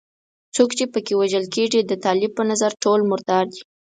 څوک 0.55 0.69
چې 0.77 0.85
په 0.93 0.99
کې 1.05 1.13
وژل 1.21 1.45
کېږي 1.55 1.81
د 1.85 1.91
طالب 2.05 2.31
په 2.35 2.43
نظر 2.51 2.71
ټول 2.83 2.99
مردار 3.11 3.45
دي. 3.53 3.61